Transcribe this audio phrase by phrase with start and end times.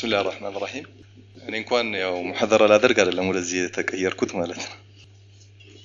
[0.00, 0.84] ቢስሚላህ ራህማን ራሂም
[1.42, 4.74] እኔ እንኳን ያው ሙሐደራ ላደርግ አይደለም ወደዚህ የተቀየርኩት ማለት ነው።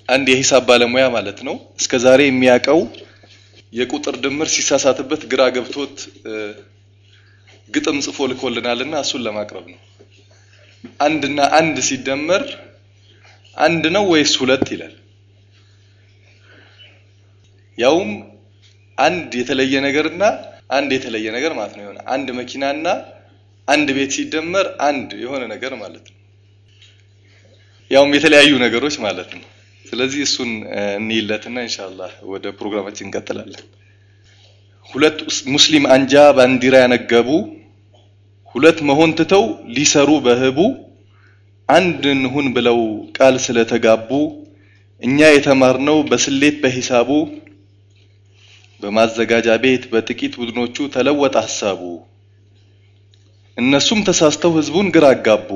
[0.09, 2.79] አንድ የሂሳብ ባለሙያ ማለት ነው እስከ ዛሬ የሚያውቀው
[3.73, 5.95] የቁጥር ድምር ሲሳሳትበት ግራ ገብቶት
[7.69, 9.79] ግጥም ጽፎ ልኮልናልና እሱን ለማቅረብ ነው።
[10.99, 12.45] አንድና አንድ ሲደመር
[13.57, 14.93] አንድ ነው ወይስ ሁለት ይላል።
[17.77, 18.11] ያውም
[18.97, 20.23] አንድ የተለየ ነገርና
[20.71, 22.85] አንድ የተለየ ነገር ማለት ነው። የሆነ አንድ መኪናና
[23.67, 26.17] አንድ ቤት ሲደመር አንድ የሆነ ነገር ማለት ነው።
[27.91, 29.45] ያውም የተለያዩ ነገሮች ማለት ነው።
[29.85, 30.51] ስለዚህ እሱን
[30.97, 33.63] እንይለትና ኢንሻአላህ ወደ ፕሮግራማችን እንቀጥላለን።
[34.89, 35.17] ሁለት
[35.53, 37.29] ሙስሊም አንጃ ባንዲራ ያነገቡ
[38.55, 39.43] ሁለት መሆን ትተው
[39.75, 40.57] ሊሰሩ በህቡ
[41.69, 42.79] አንድ እንሁን ብለው
[43.17, 44.09] ቃል ስለተጋቡ
[45.01, 47.09] እኛ የተማርነው በስሌት በሂሳቡ
[48.81, 51.81] በማዘጋጃ ቤት በጥቂት ቡድኖቹ ተለወጠ ሐሳቡ።
[53.57, 55.49] እነሱም ተሳስተው ህዝቡን ግራ አጋቡ።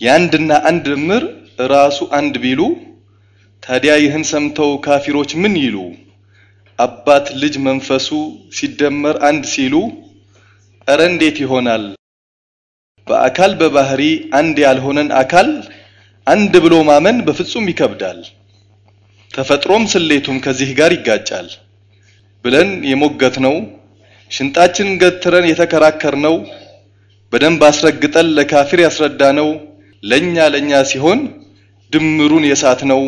[0.00, 1.24] የአንድና አንድ ድምር
[1.72, 2.60] ራሱ አንድ ቢሉ
[3.62, 5.76] ታዲያ ይህን ሰምተው ካፊሮች ምን ይሉ?
[6.78, 8.08] አባት ልጅ መንፈሱ
[8.56, 9.74] ሲደመር አንድ ሲሉ
[10.88, 11.84] እረ እንዴት ይሆናል?
[13.06, 14.02] በአካል በባህሪ
[14.38, 15.48] አንድ ያልሆነን አካል
[16.26, 18.20] አንድ ብሎ ማመን በፍጹም ይከብዳል።
[19.30, 21.48] ተፈጥሮም ስሌቱም ከዚህ ጋር ይጋጫል
[22.44, 23.54] ብለን የሞገት ነው።
[24.30, 26.34] ሽንጣችን ገትረን የተከራከር ነው።
[27.32, 29.48] በደንብ አስረግጠን ለካፊር ያስረዳ ነው።
[30.02, 31.20] ለኛ ለኛ ሲሆን
[31.92, 33.02] ድምሩን የሳት ነው።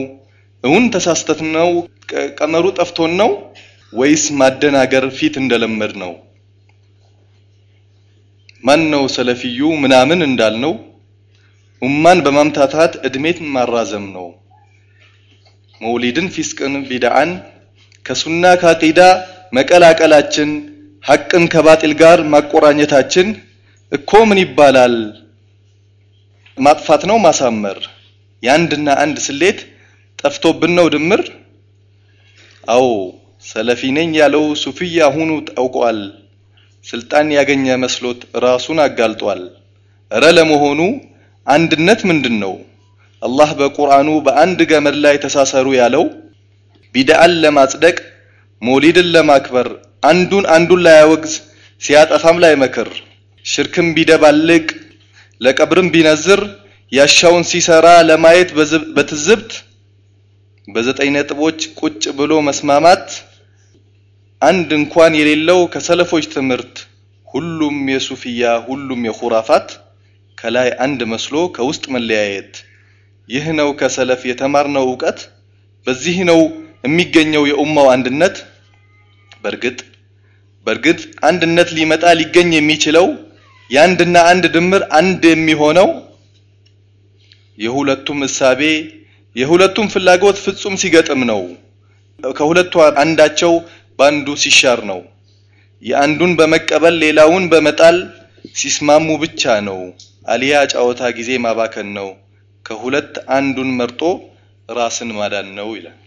[0.65, 1.71] እውን ተሳስተት ነው
[2.39, 3.31] ቀመሩ ጠፍቶን ነው
[3.93, 6.13] ወይስ ማደናገር ፊት እንደለመድ ነው?
[8.65, 10.73] ማን ነው ሰለፊዩ ምናምን እንዳልነው
[11.83, 14.27] ኡማን በማምታታት እድሜት ማራዘም ነው።
[15.81, 17.31] መውሊድን ፊስቅን ቢድዓን
[18.05, 19.01] ከሱና ከአቂዳ
[19.53, 20.51] መቀላቀላችን
[21.05, 23.29] ሐቅን ከባጢል ጋር ማቆራኘታችን
[23.93, 24.95] እኮ ምን ይባላል?
[26.59, 27.79] ማጥፋት ነው ማሳመር።
[28.43, 29.59] የአንድና አንድ ስሌት
[30.19, 31.23] ጠፍቶብን ነው ድምር።
[32.69, 32.87] አዎ
[33.45, 36.01] ሰለፊ ነኝ ያለው ሱፊያ ሁኑ ታውቋል።
[36.85, 39.43] ስልጣን ያገኘ መስሎት ራሱን አጋልጧል።
[40.11, 40.81] እረ ለመሆኑ
[41.47, 42.55] አንድነት ምንድን ነው?
[43.23, 46.05] አላህ በቁርአኑ በአንድ ገመድ ላይ ተሳሰሩ ያለው
[46.95, 47.97] ቢድዓን ለማጽደቅ
[48.63, 49.69] መውሊድን ለማክበር
[50.03, 51.35] አንዱን አንዱን ላያወግዝ
[51.81, 52.89] ሲያጠፋም ላይ መክር
[53.49, 54.67] ሽርክም ቢደባልቅ
[55.41, 56.41] ለቀብርም ቢነዝር
[56.93, 58.51] ያሻውን ሲሰራ ለማየት
[58.97, 59.51] በትዝብት
[60.69, 63.07] በዘጠኝ ነጥቦች ቁጭ ብሎ መስማማት
[64.43, 66.75] አንድ እንኳን የሌለው ከሰለፎች ትምህርት
[67.29, 69.69] ሁሉም የሱፊያ ሁሉም የኹራፋት
[70.39, 72.53] ከላይ አንድ መስሎ ከውስጥ መለያየት።
[73.29, 75.19] ይህ ነው ከሰለፍ የተማርነው እውቀት።
[75.87, 76.41] በዚህ ነው
[76.85, 78.37] የሚገኘው የኡማው አንድነት።
[79.43, 79.79] በእርግጥ
[80.67, 83.07] በእርግጥ አንድነት ሊመጣ ሊገኝ የሚችለው
[83.71, 85.89] የአንድና አንድ ድምር አንድ የሚሆነው
[87.59, 88.61] የሁለቱም እሳቤ
[89.37, 91.41] የሁለቱም ፍላጎት ፍጹም ሲገጥም ነው።
[92.21, 93.53] ከሁለቱ አንዳቸው
[93.99, 95.01] ባንዱ ሲሻር ነው።
[95.83, 97.97] የአንዱን በመቀበል ሌላውን በመጣል
[98.55, 99.81] ሲስማሙ ብቻ ነው።
[100.29, 102.09] አሊያ ጨዋታ ጊዜ ማባከን ነው።
[102.65, 104.01] ከሁለት አንዱን መርጦ
[104.69, 105.99] ራስን ማዳን ነው ይላል።